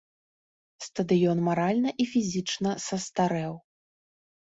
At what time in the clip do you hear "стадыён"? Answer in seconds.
0.85-1.37